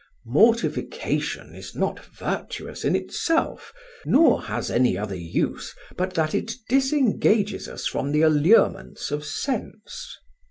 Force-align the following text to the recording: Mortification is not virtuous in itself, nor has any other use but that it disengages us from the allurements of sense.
Mortification 0.25 1.53
is 1.53 1.75
not 1.75 2.03
virtuous 2.03 2.83
in 2.83 2.95
itself, 2.95 3.71
nor 4.03 4.41
has 4.41 4.71
any 4.71 4.97
other 4.97 5.13
use 5.13 5.75
but 5.95 6.15
that 6.15 6.33
it 6.33 6.55
disengages 6.67 7.67
us 7.67 7.85
from 7.85 8.11
the 8.11 8.23
allurements 8.23 9.11
of 9.11 9.23
sense. 9.23 10.17